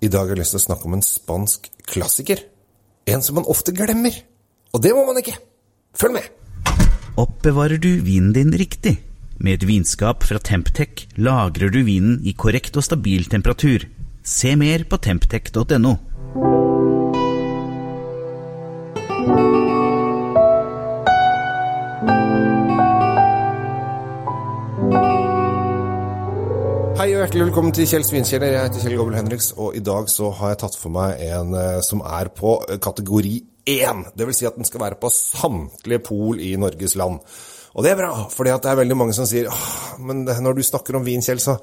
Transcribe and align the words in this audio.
I 0.00 0.08
dag 0.08 0.30
har 0.30 0.32
jeg 0.32 0.40
lyst 0.40 0.54
til 0.54 0.62
å 0.62 0.64
snakke 0.64 0.88
om 0.88 0.94
en 0.96 1.04
spansk 1.04 1.66
klassiker. 1.90 2.40
En 3.04 3.20
som 3.20 3.36
man 3.36 3.48
ofte 3.52 3.74
glemmer. 3.76 4.14
Og 4.72 4.80
det 4.80 4.94
må 4.96 5.02
man 5.04 5.18
ikke. 5.20 5.34
Følg 5.92 6.16
med! 6.16 6.28
Oppbevarer 7.20 7.76
du 7.82 7.90
vinen 8.06 8.32
din 8.32 8.54
riktig? 8.56 8.94
Med 9.40 9.58
et 9.58 9.66
vinskap 9.68 10.24
fra 10.24 10.40
Temptec 10.40 11.04
lagrer 11.20 11.72
du 11.72 11.82
vinen 11.84 12.16
i 12.24 12.32
korrekt 12.32 12.78
og 12.80 12.86
stabil 12.86 13.28
temperatur. 13.28 13.84
Se 14.24 14.54
mer 14.56 14.86
på 14.88 14.96
temptec.no. 15.04 15.92
Hei 27.00 27.14
og 27.14 27.22
hjertelig 27.22 27.44
velkommen 27.46 27.72
til 27.72 27.86
Kjell 27.88 28.02
Svinkjeller. 28.04 28.50
Jeg 28.52 28.66
heter 28.66 28.82
Kjell 28.82 28.98
Gobbel 28.98 29.14
Henriks, 29.16 29.46
og 29.56 29.72
i 29.72 29.80
dag 29.80 30.10
så 30.12 30.26
har 30.36 30.50
jeg 30.50 30.58
tatt 30.60 30.74
for 30.76 30.92
meg 30.92 31.22
en 31.30 31.54
eh, 31.56 31.78
som 31.80 32.02
er 32.04 32.28
på 32.36 32.58
eh, 32.66 32.76
kategori 32.76 33.30
1. 33.72 34.02
Det 34.20 34.26
vil 34.28 34.36
si 34.36 34.44
at 34.44 34.58
den 34.58 34.68
skal 34.68 34.82
være 34.82 34.98
på 35.00 35.08
samtlige 35.08 36.02
pol 36.04 36.42
i 36.44 36.50
Norges 36.60 36.98
land. 37.00 37.22
Og 37.70 37.86
det 37.86 37.92
er 37.92 38.00
bra, 38.00 38.10
for 38.32 38.48
det 38.48 38.56
er 38.56 38.80
veldig 38.80 38.98
mange 38.98 39.14
som 39.14 39.28
sier 39.30 39.46
men 40.04 40.22
når 40.24 40.56
du 40.56 40.62
snakker 40.64 40.96
om 40.96 41.04
vin, 41.04 41.22
Kjell, 41.24 41.40
så 41.42 41.56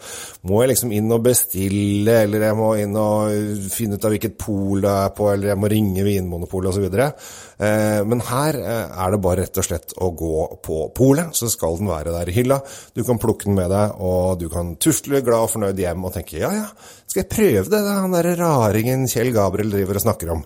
må 0.48 0.62
jeg 0.62 0.72
liksom 0.74 0.94
inn 0.96 1.12
og 1.14 1.24
bestille, 1.26 2.20
eller 2.24 2.46
jeg 2.48 2.58
må 2.58 2.70
inn 2.82 2.96
og 3.00 3.68
finne 3.74 3.98
ut 3.98 4.08
av 4.08 4.14
hvilket 4.14 4.38
pol 4.40 4.84
det 4.84 4.94
er 4.94 5.14
på, 5.18 5.30
eller 5.32 5.52
jeg 5.52 5.62
må 5.62 5.72
ringe 5.72 6.06
Vinmonopolet 6.06 6.72
osv. 6.72 6.86
Eh, 6.98 8.02
men 8.08 8.24
her 8.30 8.60
eh, 8.62 8.98
er 9.06 9.14
det 9.14 9.22
bare 9.24 9.46
rett 9.46 9.62
og 9.62 9.68
slett 9.68 9.96
å 10.04 10.12
gå 10.18 10.44
på 10.66 10.82
polet, 10.98 11.34
så 11.38 11.50
skal 11.52 11.80
den 11.80 11.92
være 11.92 12.14
der 12.16 12.32
i 12.32 12.38
hylla. 12.38 12.60
Du 12.94 13.04
kan 13.08 13.22
plukke 13.22 13.50
den 13.50 13.58
med 13.58 13.72
deg, 13.74 13.98
og 13.98 14.38
du 14.42 14.48
kan 14.54 14.76
tusle 14.82 15.24
glad 15.26 15.48
og 15.48 15.54
fornøyd 15.56 15.82
hjem 15.82 16.06
og 16.08 16.14
tenke 16.16 16.42
ja 16.42 16.54
ja, 16.54 16.68
skal 17.08 17.24
jeg 17.24 17.32
prøve 17.32 17.66
det, 17.72 17.82
det 17.82 17.98
han 17.98 18.14
derre 18.14 18.38
raringen 18.40 19.08
Kjell 19.10 19.34
Gabriel 19.36 19.74
driver 19.74 20.00
og 20.00 20.08
snakker 20.08 20.36
om. 20.38 20.46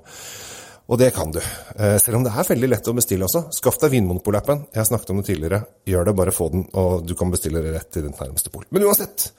Og 0.92 1.00
det 1.00 1.14
kan 1.16 1.32
du. 1.32 1.40
Eh, 1.40 1.96
selv 2.04 2.20
om 2.20 2.26
det 2.26 2.34
er 2.36 2.48
veldig 2.50 2.70
lett 2.74 2.88
å 2.92 2.96
bestille 2.98 3.24
også. 3.24 3.46
Skaff 3.56 3.78
deg 3.80 3.94
Vinmonopol-appen. 3.94 4.66
Jeg 4.74 4.82
har 4.82 4.90
snakket 4.90 5.14
om 5.14 5.22
det 5.22 5.30
tidligere. 5.30 5.62
Gjør 5.88 6.10
det, 6.10 6.16
bare 6.20 6.34
få 6.36 6.50
den, 6.52 6.66
og 6.76 7.06
du 7.08 7.14
kan 7.16 7.32
bestille 7.32 7.64
det 7.64 7.72
rett 7.78 7.92
til 7.96 8.04
ditt 8.08 8.20
nærmeste 8.20 8.52
pol. 8.52 8.66
Men 8.76 8.90
uansett. 8.90 9.30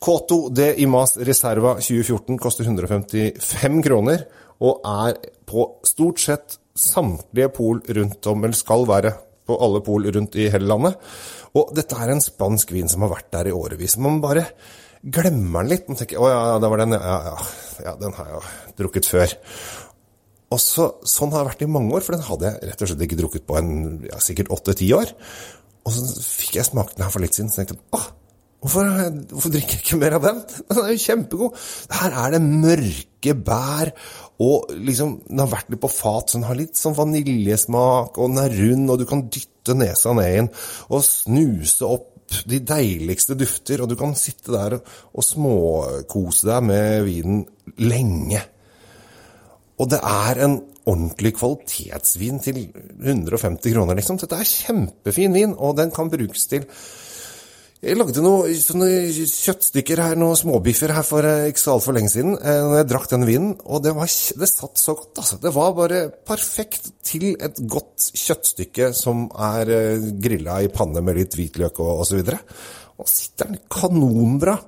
Koto 0.00 0.42
de 0.52 0.70
Imas 0.80 1.16
Reserva 1.28 1.74
2014 1.80 2.38
koster 2.40 2.68
155 2.68 3.80
kroner, 3.84 4.26
og 4.60 4.84
er 4.84 5.16
på 5.48 5.64
stort 5.88 6.20
sett 6.20 6.58
samtlige 6.76 7.48
pol 7.56 7.80
rundt 7.96 8.28
om, 8.28 8.44
eller 8.44 8.56
skal 8.56 8.84
være 8.88 9.14
på 9.48 9.56
alle 9.64 9.80
pol 9.84 10.04
rundt 10.12 10.36
i 10.36 10.50
hele 10.52 10.68
landet. 10.68 11.00
Og 11.56 11.72
dette 11.76 11.96
er 11.96 12.12
en 12.12 12.22
spansk 12.22 12.72
vin 12.76 12.88
som 12.92 13.04
har 13.04 13.14
vært 13.16 13.32
der 13.32 13.50
i 13.50 13.56
årevis. 13.56 13.96
Man 14.00 14.20
bare 14.22 14.46
glemmer 15.00 15.64
den 15.64 15.72
litt. 15.72 15.88
Man 15.88 15.96
tenker 15.96 16.20
'Å 16.20 16.28
ja, 16.28 16.58
det 16.60 16.70
var 16.70 16.78
den. 16.78 16.92
Ja, 16.92 17.18
ja, 17.24 17.36
ja, 17.84 17.94
den 17.96 18.12
har 18.12 18.24
jeg 18.26 18.34
jo 18.34 18.42
drukket 18.82 19.08
før'. 19.08 19.36
Og 20.50 20.58
så, 20.58 20.86
Sånn 21.06 21.30
har 21.34 21.44
det 21.44 21.52
vært 21.52 21.66
i 21.66 21.70
mange 21.70 21.94
år, 21.94 22.04
for 22.04 22.16
den 22.16 22.26
hadde 22.26 22.48
jeg 22.48 22.70
rett 22.70 22.80
og 22.82 22.90
slett 22.90 23.04
ikke 23.06 23.18
drukket 23.20 23.46
på 23.46 23.58
en 23.60 23.74
ja, 24.08 24.18
sikkert 24.22 24.50
åtte-ti 24.54 24.88
år. 24.96 25.12
Og 25.86 25.94
så 25.94 26.06
fikk 26.24 26.58
jeg 26.58 26.68
smake 26.68 26.96
den 26.96 27.06
her 27.06 27.12
for 27.14 27.24
litt 27.24 27.36
siden, 27.36 27.52
så 27.52 27.60
tenkte 27.60 27.78
jeg 27.78 27.84
åh, 27.96 28.08
hvorfor, 28.60 28.90
hvorfor, 29.30 29.54
drikker 29.54 29.78
jeg 29.78 29.84
ikke 29.84 30.00
mer 30.02 30.18
av 30.18 30.26
den? 30.26 30.42
Den 30.72 30.82
er 30.82 30.92
jo 30.92 31.04
kjempegod. 31.06 31.62
Her 32.00 32.18
er 32.24 32.34
det 32.34 32.42
mørke 32.44 33.36
bær, 33.46 33.92
og 34.40 34.74
liksom, 34.74 35.16
den 35.28 35.42
har 35.42 35.50
vært 35.52 35.72
litt 35.72 35.82
på 35.82 35.92
fat, 35.92 36.30
så 36.30 36.38
den 36.38 36.46
har 36.48 36.56
litt 36.56 36.78
sånn 36.78 36.96
vaniljesmak, 36.96 38.16
og 38.16 38.30
den 38.32 38.42
er 38.42 38.54
rund, 38.56 38.86
og 38.88 39.02
du 39.02 39.06
kan 39.08 39.26
dytte 39.28 39.76
nesa 39.76 40.14
ned 40.16 40.30
i 40.30 40.38
den 40.38 40.48
og 40.88 41.04
snuse 41.04 41.84
opp 41.84 42.08
de 42.48 42.60
deiligste 42.62 43.36
dufter, 43.38 43.82
og 43.82 43.90
du 43.90 43.96
kan 44.00 44.14
sitte 44.18 44.54
der 44.54 44.78
og 44.78 45.26
småkose 45.26 46.48
deg 46.48 46.64
med 46.66 47.04
vinen 47.08 47.44
lenge. 47.82 48.42
Og 49.80 49.88
det 49.92 50.00
er 50.04 50.42
en 50.44 50.58
ordentlig 50.90 51.34
kvalitetsvin 51.38 52.40
til 52.44 52.58
150 53.00 53.72
kroner, 53.72 53.96
liksom. 53.96 54.18
Dette 54.20 54.36
er 54.36 54.48
kjempefin 54.48 55.36
vin, 55.36 55.54
og 55.56 55.78
den 55.80 55.92
kan 55.94 56.12
brukes 56.12 56.48
til 56.50 56.66
jeg 57.80 57.96
lagde 57.96 58.20
noen 58.20 58.50
kjøttstykker 58.52 60.02
her, 60.04 60.18
noen 60.20 60.36
småbiffer 60.36 60.92
her 60.92 61.04
for 61.06 61.24
eh, 61.24 61.46
ikke 61.48 61.62
så 61.62 61.78
altfor 61.78 61.94
lenge 61.96 62.10
siden, 62.12 62.34
eh, 62.36 62.58
når 62.60 62.74
jeg 62.76 62.88
drakk 62.90 63.06
den 63.08 63.22
vinen, 63.24 63.54
og 63.64 63.80
det, 63.86 63.94
var, 63.96 64.10
det 64.42 64.48
satt 64.50 64.82
så 64.82 64.92
godt, 64.98 65.14
altså. 65.22 65.38
Det 65.40 65.52
var 65.54 65.70
bare 65.78 66.00
perfekt 66.28 66.90
til 67.08 67.30
et 67.40 67.62
godt 67.72 68.10
kjøttstykke 68.20 68.90
som 68.98 69.30
er 69.32 69.72
eh, 69.72 70.04
grilla 70.20 70.58
i 70.60 70.68
panne 70.74 71.00
med 71.06 71.22
litt 71.22 71.38
hvitløk 71.40 71.80
og 71.80 72.02
osv. 72.04 72.20
Og, 72.20 72.52
og 73.00 73.08
sitter 73.08 73.48
den 73.48 73.62
kanonbra. 73.72 74.58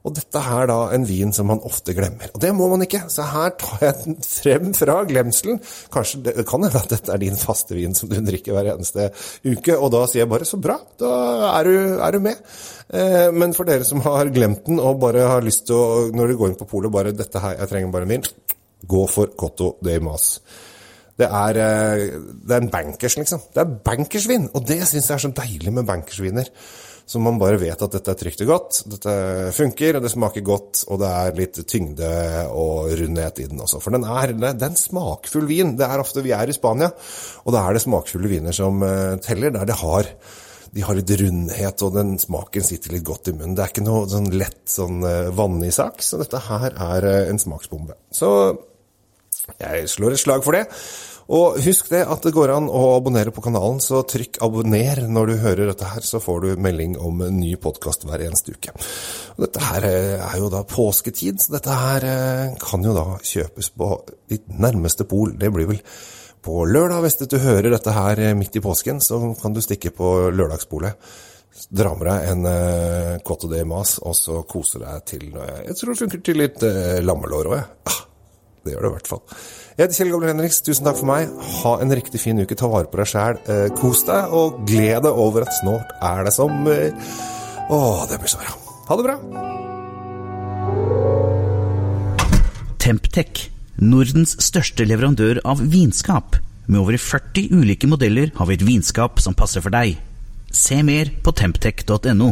Og 0.00 0.14
dette 0.16 0.40
er 0.40 0.68
da 0.70 0.78
en 0.94 1.02
vin 1.04 1.32
som 1.36 1.50
man 1.50 1.60
ofte 1.68 1.92
glemmer. 1.96 2.30
Og 2.32 2.40
det 2.40 2.54
må 2.56 2.70
man 2.72 2.80
ikke, 2.86 3.02
så 3.12 3.26
her 3.28 3.50
tar 3.60 3.82
jeg 3.84 3.96
den 4.06 4.16
frem 4.24 4.70
fra 4.76 4.94
glemselen. 5.08 5.58
Kanskje 5.92 6.22
det 6.24 6.46
kan 6.48 6.64
hende 6.64 6.80
at 6.80 6.88
dette 6.94 7.12
er 7.12 7.20
din 7.20 7.36
faste 7.36 7.76
vin 7.76 7.96
som 7.96 8.08
du 8.08 8.16
drikker 8.24 8.56
hver 8.56 8.72
eneste 8.72 9.10
uke, 9.44 9.76
og 9.76 9.92
da 9.92 10.06
sier 10.08 10.24
jeg 10.24 10.32
bare 10.32 10.48
så 10.48 10.60
bra, 10.62 10.78
da 11.00 11.12
er 11.50 11.68
du, 11.68 11.76
er 12.00 12.16
du 12.16 12.24
med. 12.24 12.40
Eh, 12.96 13.28
men 13.36 13.52
for 13.56 13.68
dere 13.68 13.84
som 13.84 14.00
har 14.06 14.32
glemt 14.32 14.64
den 14.70 14.80
og 14.80 15.02
bare 15.04 15.28
har 15.34 15.44
lyst 15.44 15.68
til 15.68 15.76
å, 15.76 16.08
når 16.16 16.32
du 16.32 16.40
går 16.40 16.54
inn 16.54 16.58
på 16.62 16.70
polet, 16.72 16.94
bare 16.96 17.12
dette 17.16 17.44
her, 17.44 17.58
jeg 17.60 17.72
trenger 17.74 17.92
bare 17.92 18.08
en 18.08 18.16
vin, 18.16 18.28
gå 18.88 19.06
for 19.12 19.36
Cotto 19.36 19.74
de 19.84 20.00
Mas. 20.00 20.32
Det 21.20 21.28
er, 21.28 21.60
eh, 21.60 22.06
det 22.48 22.56
er 22.56 22.62
en 22.64 22.72
bankers, 22.72 23.20
liksom. 23.20 23.50
Det 23.52 23.60
er 23.60 23.80
bankersvin, 23.84 24.48
og 24.54 24.64
det 24.64 24.80
syns 24.88 25.10
jeg 25.10 25.18
er 25.18 25.24
så 25.28 25.36
deilig 25.42 25.74
med 25.76 25.84
bankersviner. 25.84 26.48
Så 27.10 27.18
man 27.18 27.40
bare 27.40 27.58
vet 27.58 27.80
at 27.82 27.94
dette 27.96 28.12
er 28.12 28.18
trygt 28.20 28.42
og 28.44 28.50
godt, 28.52 28.76
dette 28.92 29.12
funker, 29.56 29.96
og 29.98 30.04
det 30.04 30.12
smaker 30.12 30.44
godt, 30.46 30.84
og 30.94 31.00
det 31.02 31.08
er 31.10 31.38
litt 31.40 31.58
tyngde 31.66 32.10
og 32.54 32.92
rundhet 33.00 33.40
i 33.42 33.48
den 33.50 33.62
også. 33.64 33.80
For 33.82 33.96
den 33.96 34.06
er, 34.06 34.30
det 34.38 34.52
er 34.52 34.68
en 34.68 34.78
smakfull 34.78 35.48
vin. 35.50 35.74
Det 35.78 35.88
er 35.88 36.02
ofte 36.02 36.22
vi 36.22 36.30
er 36.36 36.52
i 36.52 36.54
Spania, 36.54 36.92
og 37.42 37.56
da 37.56 37.64
er 37.64 37.74
det 37.74 37.82
smakfulle 37.82 38.30
viner 38.30 38.54
som 38.54 38.78
uh, 38.86 39.18
teller, 39.24 39.50
der 39.56 39.66
det 39.66 39.80
har 39.82 40.12
de 40.70 40.84
har 40.86 40.94
litt 40.94 41.10
rundhet, 41.18 41.82
og 41.82 41.96
den 41.96 42.12
smaken 42.22 42.62
sitter 42.62 42.94
litt 42.94 43.02
godt 43.08 43.32
i 43.32 43.34
munnen. 43.34 43.56
Det 43.58 43.64
er 43.64 43.72
ikke 43.72 43.82
noe 43.82 44.04
sånn 44.06 44.30
lett 44.30 44.62
sånn 44.70 45.02
uh, 45.02 45.32
vannig 45.34 45.72
sak, 45.74 46.04
så 46.06 46.20
dette 46.20 46.38
her 46.46 46.70
er 46.70 47.10
uh, 47.10 47.16
en 47.26 47.42
smaksbombe. 47.42 47.98
Så 48.14 48.30
jeg 49.58 49.88
slår 49.90 50.14
et 50.14 50.22
slag 50.22 50.46
for 50.46 50.54
det. 50.54 50.68
Og 51.30 51.60
husk 51.62 51.92
det 51.92 52.00
at 52.10 52.24
det 52.26 52.32
går 52.34 52.50
an 52.56 52.66
å 52.66 52.96
abonnere 52.96 53.30
på 53.34 53.42
kanalen, 53.44 53.78
så 53.82 54.02
trykk 54.08 54.40
abonner 54.42 55.04
når 55.06 55.30
du 55.30 55.34
hører 55.44 55.68
dette 55.70 55.86
her, 55.92 56.02
så 56.02 56.18
får 56.22 56.40
du 56.42 56.62
melding 56.64 56.96
om 56.98 57.22
en 57.22 57.38
ny 57.38 57.52
podkast 57.62 58.02
hver 58.08 58.24
eneste 58.24 58.56
uke. 58.56 58.74
Og 59.36 59.44
dette 59.46 59.62
her 59.62 59.86
eh, 59.86 60.16
er 60.18 60.40
jo 60.42 60.50
da 60.50 60.64
påsketid, 60.66 61.38
så 61.38 61.54
dette 61.54 61.76
her 61.76 62.08
eh, 62.08 62.58
kan 62.58 62.82
jo 62.82 62.96
da 62.96 63.06
kjøpes 63.22 63.70
på 63.78 63.92
ditt 64.32 64.50
nærmeste 64.50 65.06
pol. 65.06 65.36
Det 65.38 65.52
blir 65.54 65.70
vel 65.70 65.80
på 66.42 66.64
lørdag, 66.66 67.04
hvis 67.06 67.20
du 67.22 67.38
hører 67.38 67.70
dette 67.76 67.94
her 67.94 68.26
eh, 68.26 68.34
midt 68.34 68.58
i 68.58 68.64
påsken, 68.66 68.98
så 68.98 69.22
kan 69.38 69.54
du 69.54 69.62
stikke 69.62 69.94
på 69.94 70.12
lørdagspolet. 70.34 71.14
Dra 71.70 71.94
med 71.98 72.06
deg 72.06 72.28
en 72.30 72.46
uh, 72.46 73.16
Cote 73.26 73.50
de 73.50 73.64
Mas, 73.68 73.96
og 74.06 74.14
så 74.16 74.38
kose 74.48 74.78
deg 74.80 75.02
til 75.06 75.26
Jeg 75.34 75.74
tror 75.76 75.90
det 75.90 75.98
funker 75.98 76.22
til 76.24 76.38
litt 76.40 76.62
lammelår 77.04 77.50
òg, 77.50 77.58
jeg. 77.58 77.66
Ja. 77.90 78.09
Det 78.64 78.74
gjør 78.74 78.84
det 78.84 78.90
i 78.90 78.94
hvert 78.98 79.08
fall. 79.08 79.22
Jeg 79.76 79.86
heter 79.86 79.96
Kjell 79.96 80.10
Gabler 80.12 80.32
Henriks. 80.34 80.58
Tusen 80.66 80.84
takk 80.84 80.98
for 81.00 81.08
meg. 81.08 81.30
Ha 81.62 81.76
en 81.80 81.94
riktig 81.96 82.20
fin 82.20 82.40
uke. 82.42 82.58
Ta 82.58 82.68
vare 82.68 82.90
på 82.92 83.00
deg 83.00 83.08
sjæl. 83.08 83.38
Eh, 83.48 83.68
kos 83.78 84.04
deg, 84.08 84.34
og 84.36 84.60
gled 84.68 85.06
deg 85.06 85.22
over 85.24 85.46
at 85.46 85.56
snart 85.62 85.94
er 86.04 86.26
det 86.28 86.34
sommer. 86.36 86.90
Å, 87.70 87.80
det 88.10 88.20
blir 88.20 88.32
så 88.32 88.42
bra. 88.42 88.52
Ha 88.90 88.98
det 89.00 89.06
bra. 89.08 89.16
Temptec, 92.80 93.46
Nordens 93.80 94.36
største 94.44 94.84
leverandør 94.88 95.40
av 95.48 95.62
vinskap. 95.72 96.36
Med 96.68 96.82
over 96.82 97.00
40 97.00 97.48
ulike 97.56 97.88
modeller 97.90 98.32
har 98.36 98.48
vi 98.50 98.58
et 98.58 98.66
vinskap 98.66 99.22
som 99.24 99.36
passer 99.36 99.64
for 99.64 99.72
deg. 99.72 99.96
Se 100.52 100.82
mer 100.84 101.08
på 101.24 101.32
temptec.no. 101.32 102.30